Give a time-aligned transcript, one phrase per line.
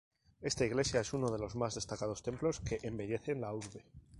[0.41, 3.83] Esta iglesia es uno de los más destacados templos que embellecen la urbe.